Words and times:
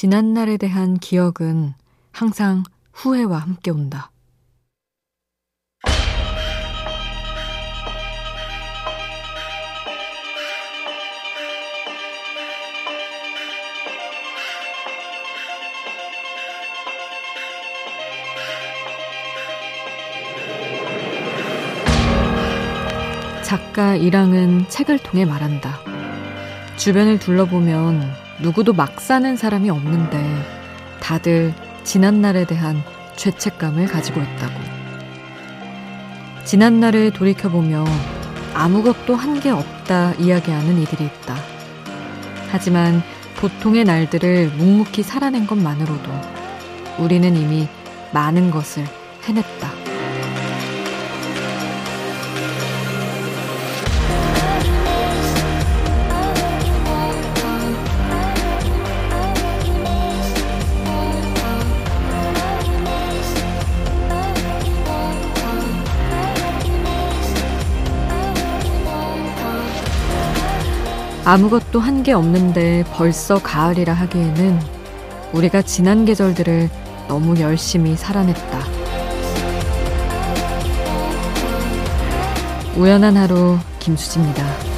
지난날에 0.00 0.58
대한 0.58 0.96
기억은 0.96 1.74
항상 2.12 2.62
후회와 2.92 3.36
함께 3.38 3.72
온다. 3.72 4.12
작가 23.42 23.96
이랑은 23.96 24.68
책을 24.68 25.00
통해 25.00 25.24
말한다. 25.24 25.80
주변을 26.76 27.18
둘러보면 27.18 28.27
누구도 28.40 28.72
막 28.72 29.00
사는 29.00 29.36
사람이 29.36 29.70
없는데 29.70 30.18
다들 31.00 31.54
지난날에 31.84 32.44
대한 32.44 32.82
죄책감을 33.16 33.86
가지고 33.86 34.20
있다고. 34.20 34.54
지난날을 36.44 37.12
돌이켜보며 37.12 37.84
아무것도 38.54 39.14
한 39.14 39.40
게 39.40 39.50
없다 39.50 40.14
이야기하는 40.14 40.78
이들이 40.80 41.04
있다. 41.04 41.36
하지만 42.50 43.02
보통의 43.36 43.84
날들을 43.84 44.48
묵묵히 44.56 45.02
살아낸 45.02 45.46
것만으로도 45.46 46.10
우리는 46.98 47.36
이미 47.36 47.68
많은 48.12 48.50
것을 48.50 48.84
해냈다. 49.24 49.77
아무것도 71.28 71.78
한 71.78 72.02
게 72.02 72.14
없는데 72.14 72.84
벌써 72.94 73.38
가을이라 73.38 73.92
하기에는 73.92 74.60
우리가 75.34 75.60
지난 75.60 76.06
계절들을 76.06 76.70
너무 77.06 77.38
열심히 77.38 77.96
살아냈다. 77.96 78.60
우연한 82.78 83.18
하루 83.18 83.58
김수지입니다. 83.78 84.77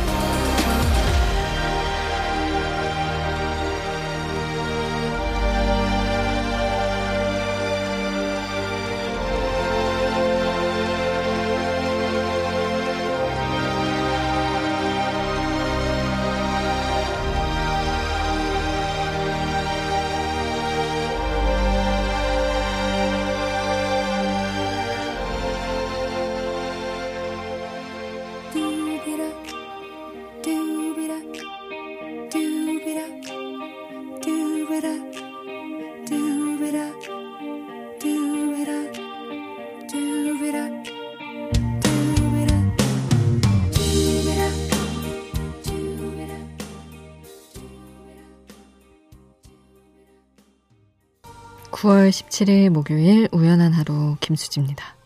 9월 51.81 52.11
17일 52.11 52.69
목요일 52.69 53.27
우연한 53.33 53.73
하루 53.73 54.17
김수지입니다. 54.21 54.97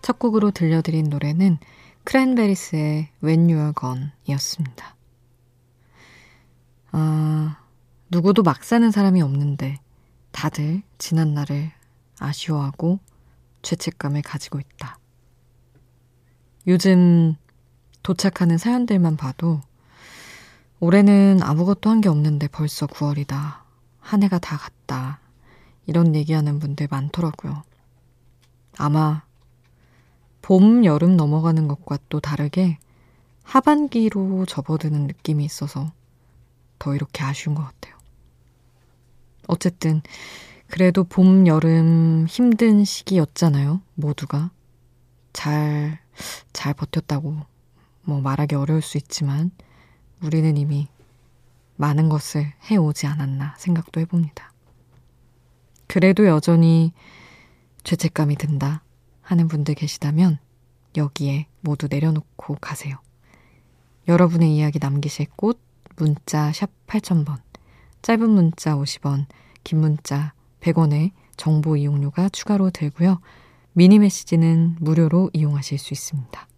첫 0.00 0.18
곡으로 0.18 0.52
들려드린 0.52 1.10
노래는 1.10 1.58
크랜베리스의 2.04 3.10
When 3.22 3.48
You're 3.48 3.78
Gone 3.78 4.06
이었습니다. 4.26 4.96
아, 6.92 7.58
누구도 8.08 8.42
막 8.42 8.64
사는 8.64 8.90
사람이 8.90 9.20
없는데 9.20 9.80
다들 10.32 10.80
지난 10.96 11.34
날을 11.34 11.72
아쉬워하고 12.18 13.00
죄책감을 13.64 14.22
가지고 14.22 14.60
있다. 14.60 14.98
요즘 16.66 17.34
도착하는 18.02 18.58
사연들만 18.58 19.16
봐도 19.16 19.60
올해는 20.80 21.40
아무것도 21.42 21.90
한 21.90 22.00
게 22.00 22.08
없는데 22.08 22.48
벌써 22.48 22.86
9월이다. 22.86 23.62
한 24.00 24.22
해가 24.22 24.38
다 24.38 24.56
갔다. 24.56 25.20
이런 25.86 26.14
얘기하는 26.14 26.58
분들 26.60 26.88
많더라고요. 26.90 27.62
아마 28.78 29.22
봄, 30.42 30.84
여름 30.84 31.16
넘어가는 31.16 31.68
것과 31.68 31.98
또 32.08 32.20
다르게 32.20 32.78
하반기로 33.44 34.46
접어드는 34.46 35.06
느낌이 35.06 35.44
있어서 35.44 35.92
더 36.78 36.94
이렇게 36.94 37.22
아쉬운 37.22 37.54
것 37.54 37.62
같아요. 37.62 37.94
어쨌든, 39.46 40.02
그래도 40.74 41.04
봄, 41.04 41.46
여름 41.46 42.26
힘든 42.28 42.84
시기였잖아요. 42.84 43.80
모두가. 43.94 44.50
잘, 45.32 46.00
잘 46.52 46.74
버텼다고 46.74 47.36
뭐 48.02 48.20
말하기 48.20 48.56
어려울 48.56 48.82
수 48.82 48.98
있지만, 48.98 49.52
우리는 50.20 50.56
이미 50.56 50.88
많은 51.76 52.08
것을 52.08 52.52
해오지 52.68 53.06
않았나 53.06 53.54
생각도 53.56 54.00
해봅니다. 54.00 54.52
그래도 55.86 56.26
여전히 56.26 56.92
죄책감이 57.84 58.34
든다 58.34 58.82
하는 59.22 59.46
분들 59.46 59.76
계시다면 59.76 60.40
여기에 60.96 61.46
모두 61.60 61.86
내려놓고 61.88 62.56
가세요. 62.56 62.96
여러분의 64.08 64.56
이야기 64.56 64.80
남기실 64.80 65.26
곳 65.36 65.60
문자 65.94 66.52
샵 66.52 66.68
8000번 66.88 67.40
짧은 68.02 68.28
문자 68.28 68.74
50원 68.74 69.26
긴 69.62 69.78
문자 69.78 70.34
100원의 70.64 71.10
정보 71.36 71.76
이용료가 71.76 72.30
추가로 72.30 72.70
들고요. 72.70 73.20
미니 73.72 73.98
메시지는 73.98 74.76
무료로 74.80 75.30
이용하실 75.32 75.78
수 75.78 75.92
있습니다. 75.92 76.48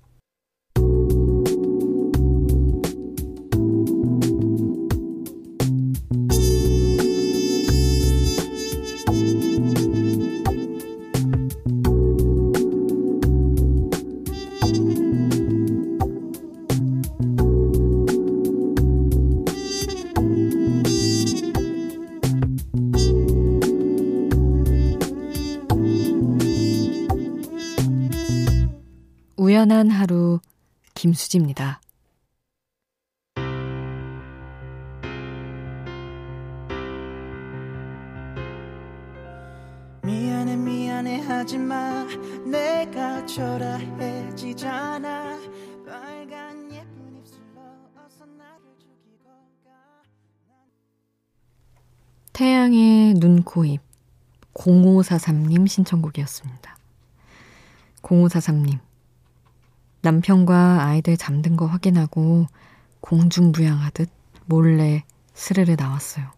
우연한 29.66 29.90
하루 29.90 30.38
김수지입니다. 30.94 31.80
미안해 40.04 40.56
미안해 40.56 41.18
하지마. 41.22 42.06
내가 42.48 43.26
초라해지잖아. 43.26 45.00
빨간 45.84 46.72
예쁜 46.72 47.16
입술로 47.16 47.60
어서 47.96 48.24
나를 48.24 48.62
죽이고 48.78 49.28
가. 49.64 50.04
태양의 52.32 53.14
눈, 53.14 53.42
코, 53.42 53.64
입. 53.64 53.80
0543님 54.54 55.66
신청곡이었습니다. 55.66 56.76
0543님 58.02 58.86
남편과 60.06 60.84
아이들 60.84 61.16
잠든 61.16 61.56
거 61.56 61.66
확인하고 61.66 62.46
공중부양하듯 63.00 64.08
몰래 64.44 65.02
스르르 65.34 65.74
나왔어요. 65.76 66.30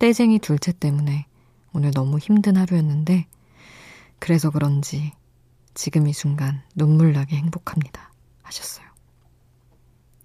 떼쟁이 0.00 0.40
둘째 0.40 0.72
때문에 0.72 1.26
오늘 1.72 1.92
너무 1.92 2.18
힘든 2.18 2.56
하루였는데 2.56 3.26
그래서 4.18 4.50
그런지 4.50 5.12
지금 5.74 6.08
이 6.08 6.12
순간 6.12 6.62
눈물 6.74 7.12
나게 7.12 7.36
행복합니다. 7.36 8.12
하셨어요. 8.42 8.86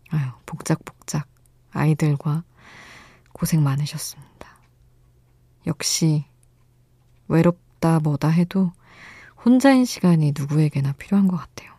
아유, 0.10 0.31
복작복작 0.48 1.28
아이들과 1.69 2.44
고생 3.31 3.62
많으셨습니다. 3.62 4.60
역시 5.68 6.25
외롭다 7.28 8.00
뭐다 8.00 8.30
해도 8.30 8.72
혼자인 9.46 9.86
시간이 9.86 10.34
누구에게나 10.36 10.94
필요한 10.94 11.28
것 11.28 11.38
같아요. 11.38 11.79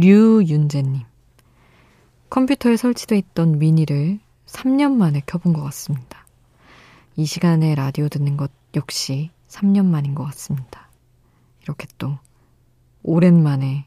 류윤재님. 0.00 1.02
컴퓨터에 2.30 2.76
설치되어 2.76 3.18
있던 3.18 3.58
미니를 3.58 4.20
3년 4.46 4.92
만에 4.92 5.22
켜본 5.26 5.52
것 5.54 5.62
같습니다. 5.64 6.24
이 7.16 7.26
시간에 7.26 7.74
라디오 7.74 8.08
듣는 8.08 8.36
것 8.36 8.52
역시 8.76 9.30
3년 9.48 9.86
만인 9.86 10.14
것 10.14 10.24
같습니다. 10.26 10.88
이렇게 11.62 11.88
또 11.98 12.16
오랜만에 13.02 13.86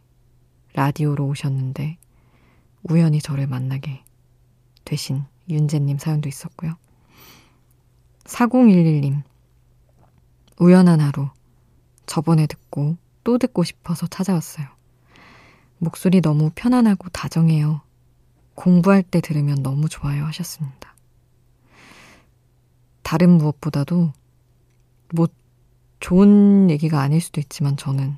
라디오로 0.74 1.28
오셨는데 1.28 1.98
우연히 2.84 3.22
저를 3.22 3.48
만나게 3.48 4.04
되신 4.84 5.24
윤재님 5.50 5.98
사연도 5.98 6.28
있었고요. 6.28 6.76
4011님, 8.26 9.24
우연한 10.60 11.00
하루, 11.00 11.30
저번에 12.06 12.48
듣고 12.48 12.98
또 13.24 13.38
듣고 13.38 13.64
싶어서 13.64 14.08
찾아왔어요. 14.08 14.81
목소리 15.84 16.22
너무 16.22 16.52
편안하고 16.54 17.10
다정해요. 17.10 17.82
공부할 18.54 19.02
때 19.02 19.20
들으면 19.20 19.64
너무 19.64 19.90
좋아요 19.90 20.26
하셨습니다. 20.26 20.96
다른 23.02 23.32
무엇보다도 23.32 24.14
뭐 25.16 25.28
좋은 26.00 26.70
얘기가 26.70 27.02
아닐 27.02 27.20
수도 27.20 27.42
있지만 27.42 27.78
저는 27.78 28.16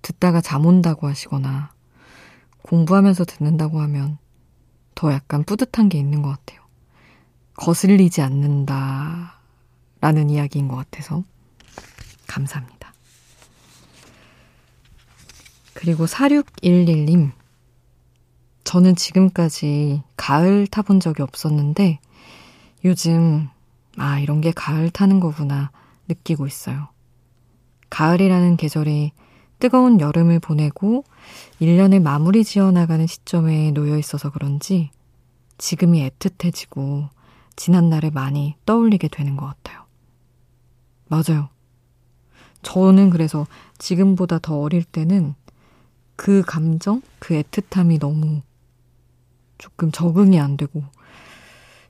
듣다가 0.00 0.40
잠 0.40 0.64
온다고 0.64 1.08
하시거나 1.08 1.72
공부하면서 2.62 3.24
듣는다고 3.24 3.80
하면 3.80 4.18
더 4.94 5.12
약간 5.12 5.42
뿌듯한 5.42 5.88
게 5.88 5.98
있는 5.98 6.22
것 6.22 6.28
같아요. 6.28 6.60
거슬리지 7.54 8.22
않는다 8.22 9.40
라는 10.00 10.30
이야기인 10.30 10.68
것 10.68 10.76
같아서 10.76 11.24
감사합니다. 12.28 12.77
그리고 15.78 16.06
4611님 16.06 17.30
저는 18.64 18.96
지금까지 18.96 20.02
가을 20.16 20.66
타본 20.66 20.98
적이 20.98 21.22
없었는데 21.22 22.00
요즘 22.84 23.48
아 23.96 24.18
이런 24.18 24.40
게 24.40 24.50
가을 24.50 24.90
타는 24.90 25.20
거구나 25.20 25.70
느끼고 26.08 26.48
있어요. 26.48 26.88
가을이라는 27.90 28.56
계절이 28.56 29.12
뜨거운 29.60 30.00
여름을 30.00 30.40
보내고 30.40 31.04
1년을 31.60 32.02
마무리 32.02 32.42
지어 32.42 32.72
나가는 32.72 33.06
시점에 33.06 33.70
놓여 33.70 33.98
있어서 33.98 34.30
그런지 34.30 34.90
지금이 35.58 36.10
애틋해지고 36.10 37.08
지난 37.54 37.88
날을 37.88 38.10
많이 38.10 38.56
떠올리게 38.66 39.06
되는 39.06 39.36
것 39.36 39.46
같아요. 39.46 39.84
맞아요. 41.06 41.50
저는 42.62 43.10
그래서 43.10 43.46
지금보다 43.78 44.40
더 44.40 44.58
어릴 44.58 44.82
때는 44.82 45.36
그 46.18 46.42
감정, 46.44 47.00
그 47.20 47.40
애틋함이 47.40 48.00
너무 48.00 48.42
조금 49.56 49.92
적응이 49.92 50.40
안 50.40 50.56
되고 50.56 50.82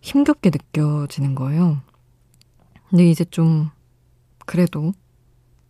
힘겹게 0.02 0.50
느껴지는 0.50 1.34
거예요. 1.34 1.80
근데 2.90 3.08
이제 3.08 3.24
좀 3.24 3.70
그래도 4.44 4.92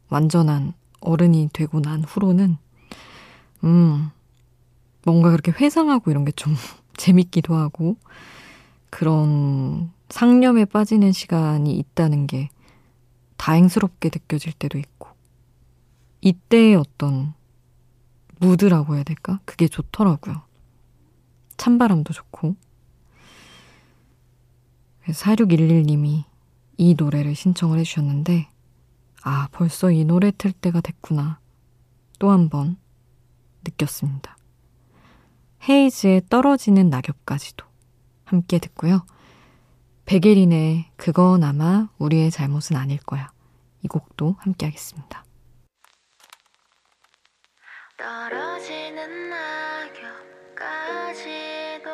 완전한 0.08 0.74
어른이 0.98 1.50
되고 1.52 1.80
난 1.80 2.02
후로는 2.02 2.56
음 3.62 4.10
뭔가 5.04 5.30
그렇게 5.30 5.52
회상하고 5.52 6.10
이런 6.10 6.24
게 6.24 6.32
좀 6.32 6.54
재밌기도 6.98 7.54
하고 7.54 7.96
그런 8.90 9.92
상념에 10.08 10.64
빠지는 10.64 11.12
시간이 11.12 11.78
있다는 11.78 12.26
게 12.26 12.48
다행스럽게 13.36 14.10
느껴질 14.12 14.52
때도 14.54 14.78
있고 14.78 15.10
이때의 16.22 16.74
어떤 16.74 17.34
무드라고 18.40 18.94
해야 18.96 19.02
될까? 19.04 19.40
그게 19.44 19.68
좋더라고요. 19.68 20.42
찬바람도 21.56 22.12
좋고 22.12 22.56
4611님이 25.06 26.24
이 26.76 26.94
노래를 26.94 27.34
신청을 27.34 27.78
해주셨는데 27.80 28.48
아, 29.24 29.48
벌써 29.52 29.90
이 29.90 30.04
노래 30.04 30.30
틀 30.36 30.52
때가 30.52 30.80
됐구나. 30.80 31.40
또 32.18 32.30
한 32.30 32.48
번 32.48 32.76
느꼈습니다. 33.64 34.36
헤이즈의 35.68 36.22
떨어지는 36.30 36.88
낙엽까지도 36.90 37.64
함께 38.24 38.58
듣고요. 38.58 39.04
백예린의 40.06 40.90
그건 40.96 41.44
아마 41.44 41.88
우리의 41.98 42.30
잘못은 42.30 42.76
아닐 42.76 42.98
거야. 42.98 43.30
이 43.82 43.88
곡도 43.88 44.36
함께 44.38 44.66
하겠습니다. 44.66 45.24
떨어지는 47.98 49.28
낙엽까지도 50.54 51.90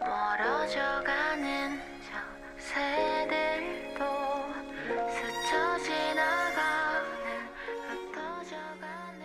멀어져가는 0.00 1.80
저 2.02 2.18
새들도 2.58 4.04
스쳐 5.08 5.78
지나가는 5.84 7.06
흩어져가는 7.86 9.22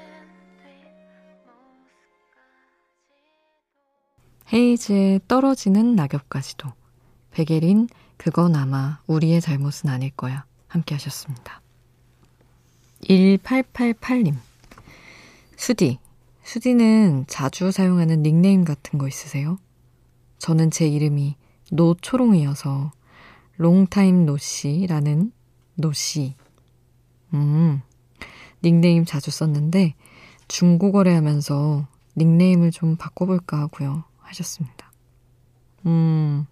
헤이즈의 4.53 5.21
떨어지는 5.27 5.95
낙엽까지도. 5.95 6.71
백예린 7.31 7.89
그건 8.17 8.55
아마 8.55 9.01
우리의 9.07 9.41
잘못은 9.41 9.89
아닐 9.89 10.11
거야. 10.11 10.45
함께 10.67 10.93
하셨습니다. 10.93 11.63
1888님 13.05 14.35
수디 15.55 15.99
수디는 16.43 17.25
자주 17.27 17.71
사용하는 17.71 18.21
닉네임 18.21 18.65
같은 18.65 18.99
거 18.99 19.07
있으세요? 19.07 19.57
저는 20.37 20.71
제 20.71 20.87
이름이 20.87 21.35
노초롱이어서 21.71 22.91
long 23.57 23.91
time 23.91 24.25
노씨라는 24.25 25.31
노씨. 25.75 26.35
음, 27.33 27.81
닉네임 28.61 29.05
자주 29.05 29.31
썼는데 29.31 29.95
중고 30.47 30.91
거래 30.91 31.13
하면서 31.13 31.87
닉네임을 32.17 32.71
좀 32.71 32.95
바꿔볼까 32.97 33.59
하고요. 33.59 34.03
하셨습니다. 34.19 34.91
음, 35.85 36.45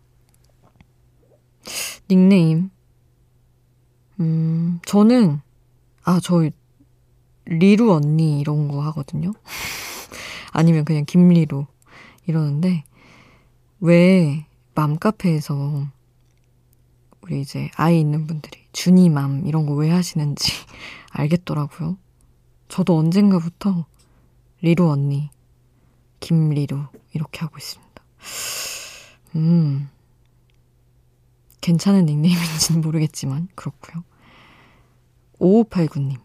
닉네임. 2.09 2.69
음, 4.19 4.79
저는, 4.85 5.41
아, 6.03 6.19
저, 6.21 6.49
리루 7.51 7.93
언니 7.93 8.39
이런 8.39 8.67
거 8.67 8.81
하거든요. 8.83 9.33
아니면 10.53 10.85
그냥 10.85 11.05
김리루 11.05 11.65
이러는데, 12.27 12.83
왜 13.79 14.45
맘카페에서 14.75 15.87
우리 17.21 17.41
이제 17.41 17.69
아이 17.75 17.99
있는 17.99 18.25
분들이 18.27 18.59
주니맘 18.73 19.45
이런 19.47 19.65
거 19.65 19.73
왜 19.75 19.89
하시는지 19.91 20.51
알겠더라고요. 21.11 21.97
저도 22.67 22.97
언젠가부터 22.97 23.85
리루 24.61 24.89
언니, 24.89 25.29
김리루 26.19 26.85
이렇게 27.13 27.39
하고 27.41 27.57
있습니다. 27.57 27.91
음, 29.35 29.89
괜찮은 31.59 32.05
닉네임인지는 32.05 32.81
모르겠지만 32.81 33.49
그렇고요. 33.55 34.03
5589님. 35.39 36.17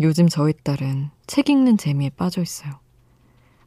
요즘 0.00 0.28
저희 0.28 0.52
딸은 0.52 1.10
책 1.26 1.48
읽는 1.48 1.76
재미에 1.76 2.10
빠져 2.10 2.42
있어요. 2.42 2.72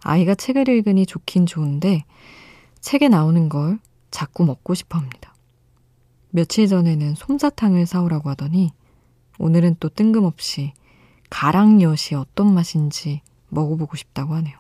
아이가 0.02 0.36
책을 0.36 0.68
읽으니 0.68 1.06
좋긴 1.06 1.46
좋은데 1.46 2.04
책에 2.82 3.08
나오는 3.08 3.50
걸 3.50 3.80
자꾸 4.12 4.46
먹고 4.46 4.74
싶어 4.74 4.98
합니다. 4.98 5.34
며칠 6.30 6.68
전에는 6.68 7.16
솜사탕을 7.16 7.86
사오라고 7.86 8.30
하더니 8.32 8.72
오늘은 9.40 9.78
또 9.80 9.90
뜬금없이 9.90 10.74
가랑엿이 11.30 12.16
어떤 12.16 12.54
맛인지 12.54 13.22
먹어보고 13.50 13.96
싶다고 13.96 14.34
하네요. 14.36 14.58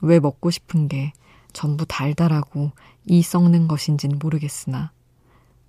왜 0.00 0.20
먹고 0.20 0.50
싶은 0.50 0.88
게 0.88 1.12
전부 1.52 1.86
달달하고 1.86 2.72
이 3.06 3.22
썩는 3.22 3.68
것인지는 3.68 4.18
모르겠으나 4.18 4.92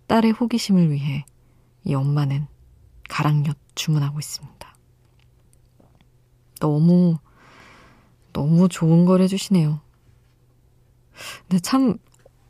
딸의 0.08 0.32
호기심을 0.32 0.92
위해 0.92 1.26
이 1.86 1.94
엄마는 1.94 2.48
가랑엿 3.08 3.58
주문하고 3.76 4.20
있습니다. 4.20 4.76
너무, 6.60 7.18
너무 8.34 8.68
좋은 8.68 9.06
걸 9.06 9.22
해주시네요. 9.22 9.80
근데 11.42 11.60
참, 11.60 11.98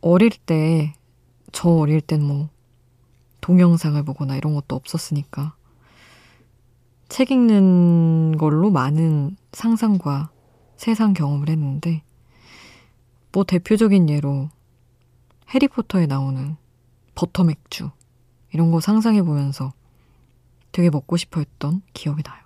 어릴 0.02 0.30
때, 0.30 0.94
저 1.52 1.70
어릴 1.70 2.02
땐 2.02 2.24
뭐, 2.24 2.50
동영상을 3.42 4.02
보거나 4.04 4.36
이런 4.36 4.54
것도 4.54 4.76
없었으니까, 4.76 5.56
책 7.10 7.32
읽는 7.32 8.38
걸로 8.38 8.70
많은 8.70 9.38
상상과 9.54 10.32
세상 10.76 11.14
경험을 11.14 11.50
했는데, 11.50 12.04
뭐 13.32 13.44
대표적인 13.44 14.10
예로 14.10 14.50
해리포터에 15.54 16.08
나오는 16.08 16.58
버터 17.16 17.44
맥주 17.44 17.90
이런 18.54 18.72
거 18.72 18.80
상상해 18.80 19.22
보면서 19.22 19.74
되게 20.72 20.90
먹고 20.90 21.18
싶어 21.18 21.40
했던 21.40 21.82
기억이 21.94 22.24
나요. 22.24 22.44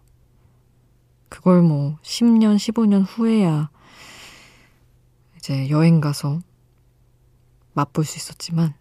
그걸 1.30 1.62
뭐 1.62 1.98
10년, 2.04 2.56
15년 2.58 3.06
후에야 3.08 3.70
이제 5.38 5.70
여행 5.70 6.01
가서 6.01 6.40
맛볼 7.74 8.06
수 8.06 8.18
있었지만 8.18 8.74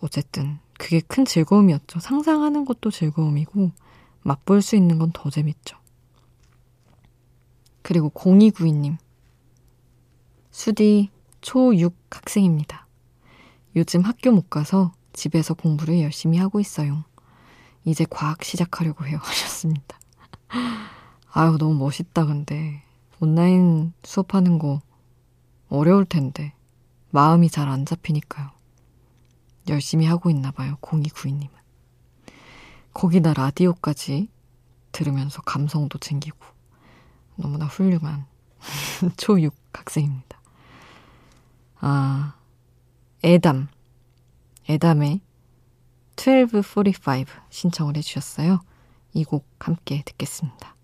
어쨌든 0.00 0.58
그게 0.78 1.00
큰 1.00 1.24
즐거움이었죠. 1.24 1.98
상상하는 2.00 2.64
것도 2.64 2.90
즐거움이고 2.90 3.72
맛볼 4.22 4.62
수 4.62 4.76
있는 4.76 4.98
건 4.98 5.10
더 5.12 5.30
재밌죠. 5.30 5.76
그리고 7.82 8.10
0292님. 8.10 8.98
수디 10.50 11.10
초6 11.40 11.94
학생입니다. 12.10 12.86
요즘 13.76 14.02
학교 14.02 14.30
못 14.30 14.50
가서 14.50 14.92
집에서 15.12 15.54
공부를 15.54 16.00
열심히 16.00 16.38
하고 16.38 16.60
있어요. 16.60 17.04
이제 17.88 18.04
과학 18.08 18.44
시작하려고 18.44 19.06
해요. 19.06 19.18
하셨습니다. 19.22 19.98
아유, 21.32 21.56
너무 21.58 21.74
멋있다, 21.74 22.26
근데. 22.26 22.82
온라인 23.20 23.92
수업하는 24.02 24.58
거 24.58 24.80
어려울 25.68 26.04
텐데. 26.04 26.52
마음이 27.10 27.48
잘 27.48 27.68
안 27.68 27.86
잡히니까요. 27.86 28.50
열심히 29.68 30.06
하고 30.06 30.30
있나 30.30 30.50
봐요, 30.50 30.76
0292님은. 30.80 31.50
거기다 32.94 33.34
라디오까지 33.34 34.28
들으면서 34.92 35.40
감성도 35.42 35.98
챙기고 35.98 36.38
너무나 37.36 37.66
훌륭한 37.66 38.26
초6 39.16 39.52
학생입니다. 39.72 40.40
아, 41.80 42.34
애담. 43.24 43.68
애담의 44.68 45.20
1245 46.18 47.24
신청을 47.50 47.96
해주셨어요. 47.96 48.60
이 49.14 49.24
곡 49.24 49.46
함께 49.60 50.02
듣겠습니다. 50.04 50.76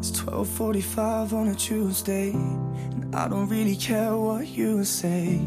It's 0.00 0.12
12:45 0.12 1.32
on 1.32 1.48
a 1.48 1.54
Tuesday 1.56 2.30
and 2.32 3.16
I 3.16 3.26
don't 3.28 3.48
really 3.48 3.74
care 3.76 4.14
what 4.14 4.46
you 4.46 4.82
say. 4.82 5.40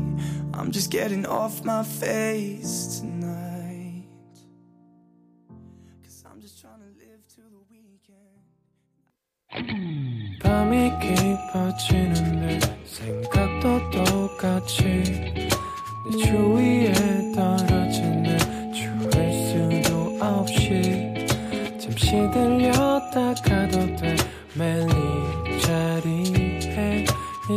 I'm 0.53 0.71
just 0.71 0.91
getting 0.91 1.25
off 1.25 1.61
my 1.63 1.83
face 1.85 2.99
tonight. 2.99 4.03
Cause 6.03 6.25
I'm 6.25 6.41
just 6.41 6.59
trying 6.59 6.81
to 6.81 6.91
live 6.99 7.23
to 7.35 7.41
the 7.47 7.63
weekend. 7.71 8.43
밤이 10.43 10.91
깊어지는데 10.99 12.59
생각도 12.85 13.89
똑같이 13.91 14.83
내 14.83 16.17
주위 16.17 16.80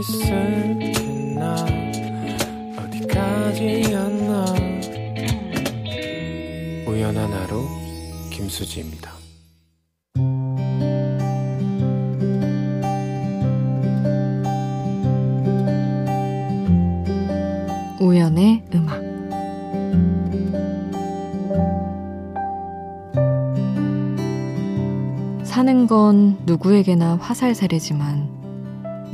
있을게나 0.09 1.55
어디까지였나 2.77 4.45
우연한 6.87 7.33
하루 7.33 7.67
김수지입니다. 8.31 9.13
우연의 18.01 18.65
음악 18.75 19.03
사는 25.45 25.87
건 25.87 26.37
누구에게나 26.45 27.17
화살세례지만 27.17 28.44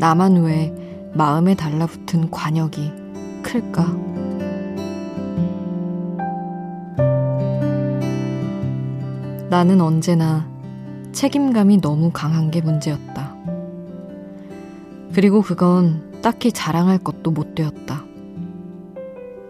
나만 0.01 0.45
왜 0.45 0.75
마음에 1.13 1.55
달라붙은 1.55 2.31
관역이 2.31 2.91
클까? 3.43 3.85
나는 9.51 9.83
언제나 9.83 10.49
책임감이 11.13 11.83
너무 11.83 12.11
강한 12.15 12.51
게 12.51 12.63
문제였다. 12.63 13.37
그리고 15.13 15.43
그건 15.43 16.21
딱히 16.23 16.51
자랑할 16.51 16.97
것도 16.97 17.31
못 17.31 17.55
되었다. 17.55 18.03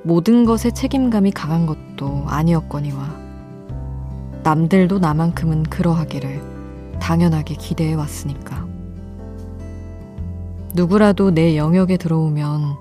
모든 0.02 0.44
것에 0.44 0.72
책임감이 0.72 1.30
강한 1.30 1.64
것도 1.64 2.24
아니었거니와 2.26 3.08
남들도 4.42 4.98
나만큼은 4.98 5.62
그러하기를 5.64 6.98
당연하게 6.98 7.54
기대해 7.54 7.94
왔으니까. 7.94 8.69
누구라도 10.72 11.32
내 11.32 11.56
영역에 11.56 11.96
들어오면 11.96 12.76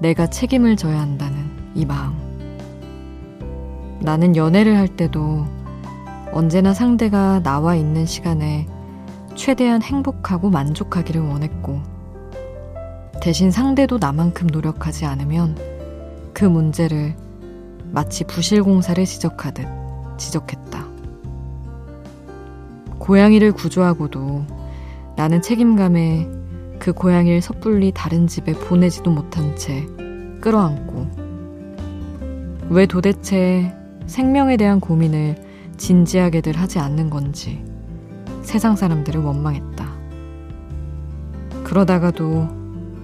내가 0.00 0.26
책임을 0.28 0.76
져야 0.76 1.00
한다는 1.00 1.50
이 1.74 1.84
마음. 1.84 2.14
나는 4.00 4.34
연애를 4.34 4.76
할 4.76 4.88
때도 4.88 5.44
언제나 6.32 6.72
상대가 6.72 7.40
나와 7.42 7.76
있는 7.76 8.06
시간에 8.06 8.66
최대한 9.34 9.82
행복하고 9.82 10.48
만족하기를 10.48 11.20
원했고, 11.20 11.80
대신 13.20 13.50
상대도 13.50 13.98
나만큼 13.98 14.46
노력하지 14.46 15.04
않으면 15.04 15.56
그 16.32 16.44
문제를 16.44 17.14
마치 17.90 18.24
부실공사를 18.24 19.04
지적하듯 19.04 19.66
지적했다. 20.16 20.84
고양이를 22.98 23.52
구조하고도 23.52 24.44
나는 25.16 25.42
책임감에 25.42 26.43
그 26.84 26.92
고양이를 26.92 27.40
섣불리 27.40 27.92
다른 27.92 28.26
집에 28.26 28.52
보내지도 28.52 29.10
못한 29.10 29.56
채 29.56 29.86
끌어안고 30.42 31.06
왜 32.68 32.84
도대체 32.84 33.74
생명에 34.06 34.58
대한 34.58 34.80
고민을 34.80 35.34
진지하게들 35.78 36.58
하지 36.58 36.80
않는 36.80 37.08
건지 37.08 37.64
세상 38.42 38.76
사람들을 38.76 39.18
원망했다. 39.18 39.86
그러다가도 41.64 42.48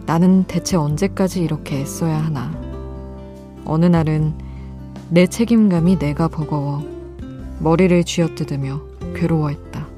나는 0.04 0.44
대체 0.44 0.76
언제까지 0.76 1.42
이렇게 1.42 1.80
애써야 1.80 2.18
하나. 2.18 2.52
어느 3.64 3.87
날은 3.87 4.34
내 5.08 5.26
책임감이 5.26 5.99
내가 5.99 6.28
버거워 6.28 6.84
머리를 7.60 8.04
쥐어뜯으며 8.04 8.78
괴로워했다. 9.14 9.88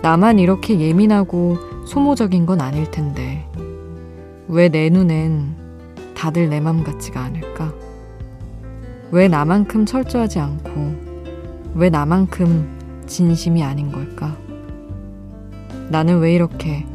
나만 0.00 0.38
이렇게 0.38 0.80
예민하고 0.80 1.73
소모적인 1.84 2.46
건 2.46 2.60
아닐 2.60 2.90
텐데, 2.90 3.46
왜 4.48 4.68
내 4.68 4.88
눈엔 4.90 5.54
다들 6.14 6.48
내 6.48 6.60
맘 6.60 6.82
같지가 6.84 7.20
않을까? 7.22 7.72
왜 9.10 9.28
나만큼 9.28 9.86
철저하지 9.86 10.40
않고, 10.40 10.94
왜 11.74 11.90
나만큼 11.90 13.02
진심이 13.06 13.62
아닌 13.62 13.92
걸까? 13.92 14.36
나는 15.90 16.20
왜 16.20 16.34
이렇게 16.34 16.86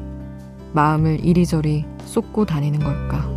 마음을 0.74 1.24
이리저리 1.24 1.86
쏟고 2.06 2.46
다니는 2.46 2.80
걸까? 2.80 3.30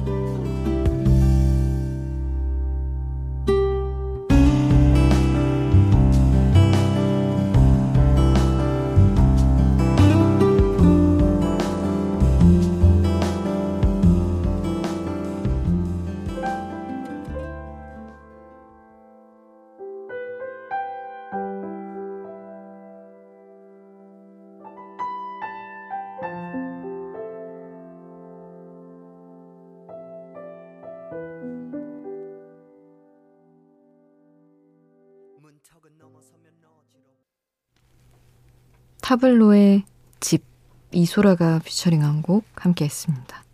타블로의 39.13 39.85
집 40.21 40.43
이소라가 40.91 41.59
피처링한 41.59 42.23
곡 42.23 42.47
함께 42.55 42.87
했습니다. 42.87 43.45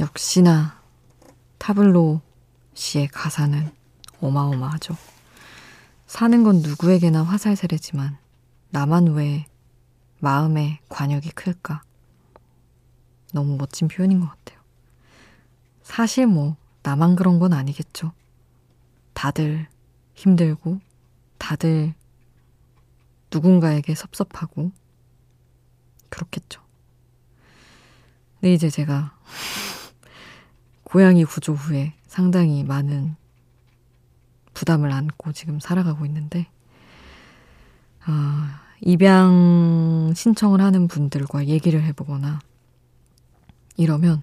역시나 0.00 0.80
타블로 1.58 2.22
씨의 2.72 3.08
가사는 3.08 3.70
어마어마하죠. 4.22 4.96
사는 6.06 6.42
건 6.42 6.62
누구에게나 6.62 7.22
화살세례지만 7.22 8.16
나만 8.70 9.08
왜 9.08 9.44
마음의 10.20 10.78
관역이 10.88 11.32
클까? 11.32 11.82
너무 13.34 13.58
멋진 13.58 13.88
표현인 13.88 14.20
것 14.20 14.30
같아요. 14.30 14.58
사실 15.82 16.26
뭐, 16.26 16.56
나만 16.82 17.14
그런 17.14 17.38
건 17.38 17.52
아니겠죠. 17.52 18.12
다들 19.12 19.68
힘들고, 20.14 20.80
다들 21.36 21.92
누군가에게 23.34 23.94
섭섭하고, 23.94 24.72
그렇겠죠. 26.08 26.62
근데 28.40 28.54
이제 28.54 28.70
제가 28.70 29.18
고양이 30.84 31.24
구조 31.24 31.54
후에 31.54 31.94
상당히 32.06 32.62
많은 32.62 33.16
부담을 34.54 34.92
안고 34.92 35.32
지금 35.32 35.58
살아가고 35.58 36.06
있는데, 36.06 36.46
아, 38.04 38.60
입양 38.80 40.12
신청을 40.14 40.60
하는 40.60 40.86
분들과 40.88 41.46
얘기를 41.46 41.82
해보거나 41.82 42.38
이러면 43.76 44.22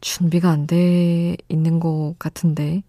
준비가 0.00 0.50
안 0.50 0.66
돼 0.66 1.36
있는 1.48 1.80
것 1.80 2.16
같은데 2.18 2.82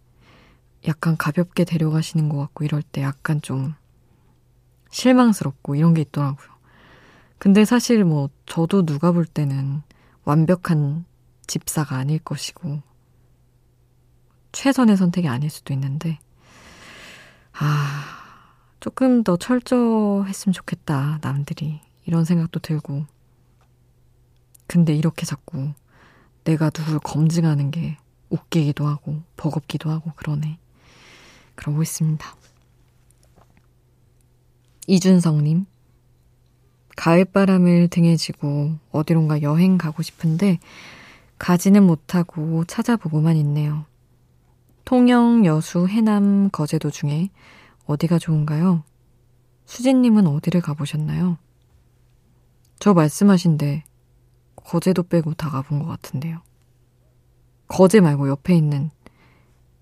약간 0.88 1.17
가볍게 1.17 1.63
데려가시는 1.65 2.29
것 2.29 2.38
같고 2.38 2.63
이럴 2.63 2.81
때 2.81 3.01
약간 3.01 3.41
좀 3.41 3.74
실망스럽고 4.95 5.75
이런 5.75 5.93
게 5.93 6.01
있더라고요. 6.01 6.47
근데 7.37 7.65
사실 7.65 8.05
뭐 8.05 8.29
저도 8.45 8.85
누가 8.85 9.11
볼 9.11 9.25
때는 9.25 9.81
완벽한 10.23 11.05
집사가 11.47 11.97
아닐 11.97 12.17
것이고 12.19 12.81
최선의 14.53 14.95
선택이 14.95 15.27
아닐 15.27 15.49
수도 15.49 15.73
있는데 15.73 16.17
아 17.51 18.15
조금 18.79 19.23
더 19.23 19.35
철저했으면 19.35 20.53
좋겠다, 20.53 21.17
남들이. 21.23 21.81
이런 22.05 22.23
생각도 22.23 22.59
들고. 22.59 23.07
근데 24.67 24.93
이렇게 24.93 25.25
자꾸 25.25 25.73
내가 26.43 26.69
누굴 26.69 26.99
검증하는 26.99 27.71
게 27.71 27.97
웃기기도 28.29 28.85
하고, 28.85 29.23
버겁기도 29.37 29.89
하고, 29.89 30.11
그러네. 30.15 30.59
그러고 31.55 31.81
있습니다. 31.81 32.35
이준성님. 34.87 35.65
가을바람을 36.95 37.89
등에 37.89 38.15
지고 38.15 38.75
어디론가 38.91 39.41
여행 39.41 39.77
가고 39.77 40.01
싶은데 40.01 40.59
가지는 41.37 41.83
못하고 41.83 42.63
찾아보고만 42.65 43.35
있네요. 43.37 43.85
통영, 44.85 45.45
여수, 45.45 45.87
해남, 45.87 46.49
거제도 46.51 46.89
중에 46.89 47.29
어디가 47.85 48.19
좋은가요? 48.19 48.83
수진님은 49.65 50.27
어디를 50.27 50.61
가보셨나요? 50.61 51.37
저 52.79 52.93
말씀하신데 52.93 53.83
거제도 54.55 55.03
빼고 55.03 55.33
다 55.33 55.49
가본 55.49 55.79
것 55.79 55.85
같은데요. 55.85 56.41
거제 57.67 57.99
말고 57.99 58.29
옆에 58.29 58.55
있는 58.55 58.91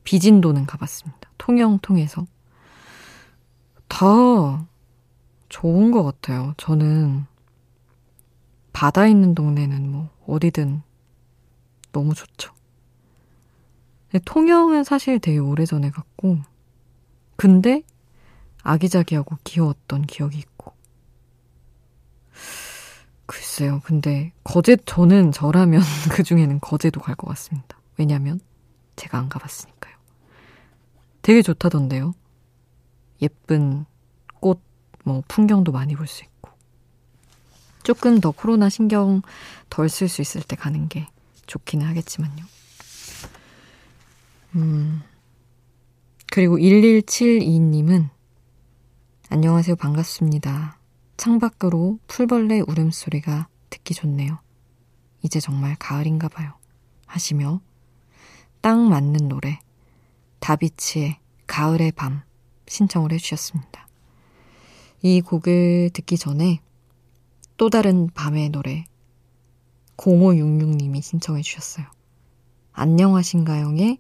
비진도는 0.04 0.66
가봤습니다. 0.66 1.30
통영 1.38 1.80
통해서. 1.80 2.26
다 3.88 4.66
좋은 5.54 5.92
것 5.92 6.02
같아요. 6.02 6.56
저는 6.58 7.28
바다 8.74 9.06
있는 9.06 9.36
동네는 9.36 9.88
뭐 9.88 10.10
어디든 10.26 10.82
너무 11.92 12.16
좋죠. 12.16 12.52
통영은 14.26 14.84
사실 14.84 15.20
되게 15.20 15.38
오래전에 15.38 15.92
갔고, 15.92 16.40
근데 17.36 17.84
아기자기하고 18.64 19.38
귀여웠던 19.44 20.04
기억이 20.08 20.40
있고. 20.40 20.74
글쎄요. 23.28 23.80
근데 23.84 24.34
거제 24.44 24.76
저는 24.86 25.32
저라면 25.32 25.82
그 26.12 26.24
중에는 26.24 26.62
거제도 26.62 27.00
갈 27.00 27.16
것 27.16 27.28
같습니다. 27.28 27.78
왜냐면 27.98 28.40
제가 28.96 29.20
안 29.20 29.30
가봤으니까요. 29.30 29.94
되게 31.22 31.44
좋다던데요. 31.44 32.14
예쁜 33.22 33.86
꽃, 34.42 34.60
뭐 35.04 35.24
풍경도 35.28 35.72
많이 35.72 35.96
볼 35.96 36.08
수 36.08 36.24
있고. 36.24 36.50
조금 37.84 38.20
더 38.22 38.32
코로나 38.32 38.70
신경 38.70 39.22
덜 39.70 39.88
쓸 39.90 40.08
수 40.08 40.22
있을 40.22 40.42
때 40.42 40.56
가는 40.56 40.88
게 40.88 41.08
좋기는 41.48 41.86
하겠지만요. 41.86 42.46
음. 44.56 45.02
그리고 46.32 46.58
1172님은 46.58 48.10
안녕하세요. 49.30 49.76
반갑습니다. 49.76 50.78
창밖으로 51.18 52.00
풀벌레 52.08 52.62
울음소리가 52.62 53.48
듣기 53.70 53.94
좋네요. 53.94 54.40
이제 55.22 55.40
정말 55.40 55.76
가을인가 55.78 56.28
봐요. 56.28 56.54
하시며 57.06 57.62
딱 58.62 58.78
맞는 58.80 59.28
노래 59.28 59.60
다비치의 60.40 61.20
가을의 61.48 61.92
밤 61.94 62.22
신청을 62.68 63.12
해주셨습니다. 63.14 63.88
이 65.06 65.20
곡을 65.20 65.90
듣기 65.92 66.18
전에 66.18 66.62
또 67.58 67.70
다른 67.70 68.10
밤의 68.14 68.52
노래 68.52 68.86
0566님이 69.98 71.02
신청해 71.02 71.42
주셨어요. 71.42 71.86
안녕하신가요의 72.72 74.00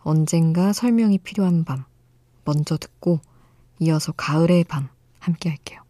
언젠가 0.00 0.74
설명이 0.74 1.18
필요한 1.18 1.64
밤 1.64 1.84
먼저 2.44 2.76
듣고 2.76 3.20
이어서 3.78 4.12
가을의 4.12 4.64
밤 4.64 4.88
함께 5.20 5.48
할게요. 5.48 5.81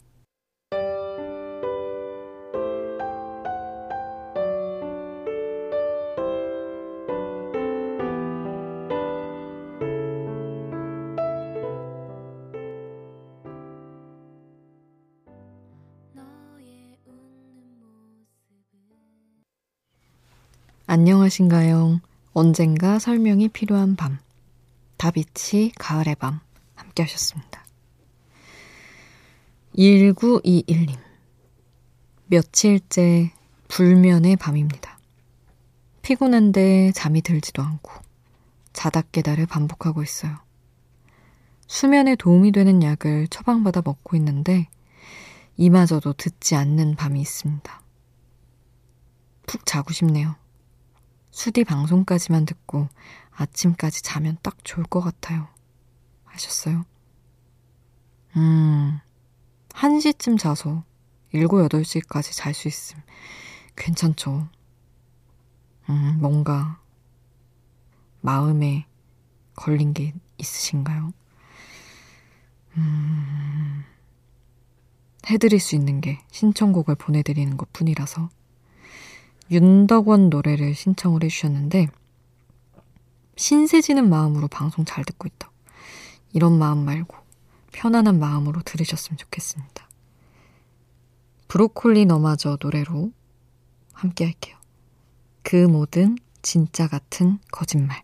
안녕하신가요? 20.94 22.02
언젠가 22.34 22.98
설명이 22.98 23.48
필요한 23.48 23.96
밤. 23.96 24.18
다비치 24.98 25.72
가을의 25.78 26.16
밤 26.16 26.40
함께 26.74 27.02
하셨습니다. 27.04 27.64
1921님. 29.74 30.98
며칠째 32.26 33.32
불면의 33.68 34.36
밤입니다. 34.36 34.98
피곤한데 36.02 36.92
잠이 36.92 37.22
들지도 37.22 37.62
않고 37.62 37.90
자다 38.74 39.00
깨달을 39.00 39.46
반복하고 39.46 40.02
있어요. 40.02 40.36
수면에 41.68 42.16
도움이 42.16 42.52
되는 42.52 42.82
약을 42.82 43.28
처방받아 43.28 43.80
먹고 43.82 44.14
있는데 44.18 44.68
이마저도 45.56 46.12
듣지 46.12 46.54
않는 46.54 46.96
밤이 46.96 47.18
있습니다. 47.18 47.80
푹 49.46 49.64
자고 49.64 49.94
싶네요. 49.94 50.41
수디 51.32 51.64
방송까지만 51.64 52.44
듣고 52.44 52.88
아침까지 53.30 54.02
자면 54.02 54.36
딱 54.42 54.58
좋을 54.64 54.84
것 54.84 55.00
같아요. 55.00 55.48
하셨어요? 56.24 56.84
음, 58.36 59.00
1시쯤 59.70 60.38
자서 60.38 60.84
7, 61.32 61.48
8시까지 61.48 62.36
잘 62.36 62.54
수 62.54 62.68
있음. 62.68 63.00
괜찮죠. 63.76 64.48
음, 65.88 66.18
뭔가 66.20 66.78
마음에 68.20 68.86
걸린 69.54 69.94
게 69.94 70.14
있으신가요? 70.36 71.12
음, 72.76 73.84
해드릴 75.28 75.60
수 75.60 75.74
있는 75.74 76.02
게 76.02 76.20
신청곡을 76.30 76.94
보내드리는 76.94 77.56
것 77.56 77.72
뿐이라서 77.72 78.28
윤덕원 79.50 80.30
노래를 80.30 80.74
신청을 80.74 81.24
해주셨는데 81.24 81.88
신세지는 83.36 84.08
마음으로 84.08 84.48
방송 84.48 84.84
잘 84.84 85.04
듣고 85.04 85.26
있다. 85.26 85.50
이런 86.32 86.58
마음 86.58 86.84
말고 86.84 87.16
편안한 87.72 88.18
마음으로 88.18 88.62
들으셨으면 88.62 89.16
좋겠습니다. 89.18 89.88
브로콜리 91.48 92.06
너마저 92.06 92.56
노래로 92.60 93.12
함께 93.92 94.24
할게요. 94.24 94.56
그 95.42 95.56
모든 95.56 96.16
진짜 96.40 96.88
같은 96.88 97.38
거짓말. 97.50 98.02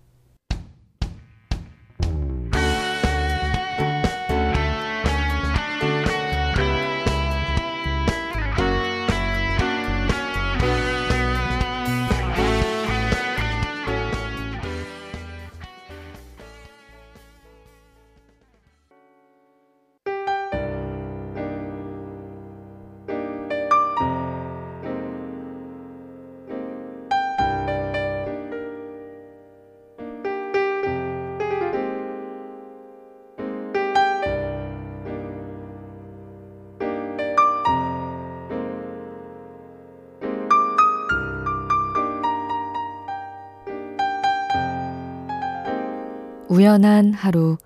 우연한 46.49 47.13
하루 47.13 47.59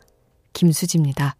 김수지입니다. 0.53 1.37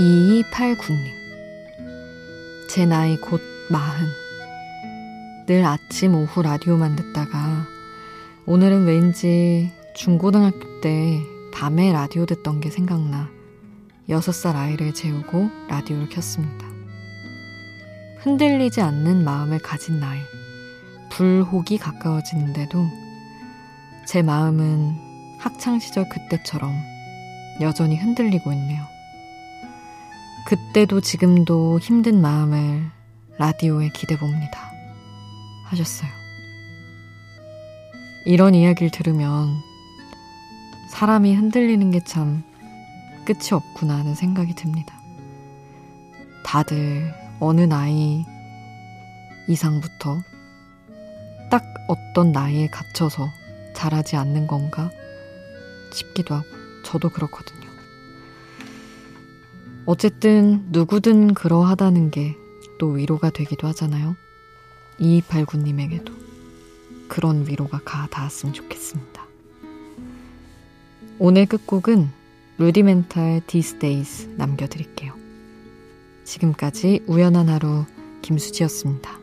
2289님. 0.00 0.96
제 2.68 2.86
나이 2.86 3.16
곧 3.16 3.40
마흔. 3.68 4.29
늘 5.50 5.64
아침, 5.64 6.14
오후 6.14 6.42
라디오만 6.42 6.94
듣다가 6.94 7.66
오늘은 8.46 8.84
왠지 8.84 9.72
중고등학교 9.96 10.80
때 10.80 11.20
밤에 11.52 11.92
라디오 11.92 12.24
듣던 12.24 12.60
게 12.60 12.70
생각나 12.70 13.28
6살 14.08 14.54
아이를 14.54 14.94
재우고 14.94 15.50
라디오를 15.66 16.08
켰습니다. 16.08 16.68
흔들리지 18.18 18.80
않는 18.80 19.24
마음을 19.24 19.58
가진 19.58 19.98
나이. 19.98 20.20
불혹이 21.10 21.78
가까워지는데도 21.78 22.86
제 24.06 24.22
마음은 24.22 24.94
학창시절 25.40 26.10
그때처럼 26.10 26.72
여전히 27.60 27.96
흔들리고 27.96 28.52
있네요. 28.52 28.84
그때도 30.46 31.00
지금도 31.00 31.80
힘든 31.80 32.20
마음을 32.20 32.88
라디오에 33.38 33.88
기대봅니다. 33.88 34.69
하셨어요. 35.70 36.10
이런 38.26 38.54
이야기를 38.54 38.90
들으면 38.90 39.48
사람이 40.90 41.34
흔들리는 41.34 41.90
게 41.90 42.00
참 42.04 42.42
끝이 43.24 43.50
없구나 43.52 43.98
하는 43.98 44.14
생각이 44.14 44.54
듭니다. 44.54 44.94
다들 46.44 47.14
어느 47.38 47.60
나이 47.60 48.24
이상부터 49.48 50.22
딱 51.50 51.64
어떤 51.88 52.32
나이에 52.32 52.68
갇혀서 52.68 53.28
자라지 53.74 54.16
않는 54.16 54.46
건가 54.46 54.90
싶기도 55.92 56.34
하고 56.34 56.46
저도 56.84 57.08
그렇거든요. 57.10 57.68
어쨌든 59.86 60.66
누구든 60.70 61.34
그러하다는 61.34 62.10
게 62.10 62.36
또 62.80 62.88
위로가 62.88 63.28
되기도 63.28 63.68
하잖아요. 63.68 64.16
2289님에게도 65.00 66.12
그런 67.08 67.46
위로가 67.46 67.80
가 67.84 68.06
닿았으면 68.10 68.54
좋겠습니다. 68.54 69.26
오늘 71.18 71.46
끝곡은 71.46 72.08
루디멘탈 72.58 73.40
These 73.46 73.78
Days 73.78 74.28
남겨드릴게요. 74.36 75.14
지금까지 76.24 77.02
우연한 77.06 77.48
하루 77.48 77.84
김수지였습니다. 78.22 79.19